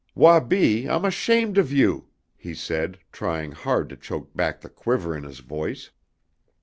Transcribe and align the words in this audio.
"Wabi, 0.15 0.89
I'm 0.89 1.05
ashamed 1.05 1.59
of 1.59 1.71
you!" 1.71 2.07
he 2.35 2.55
said, 2.55 2.97
trying 3.11 3.51
hard 3.51 3.87
to 3.89 3.95
choke 3.95 4.35
back 4.35 4.61
the 4.61 4.69
quiver 4.69 5.15
in 5.15 5.23
his 5.23 5.41
voice. 5.41 5.91